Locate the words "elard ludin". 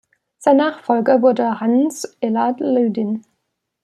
2.21-3.21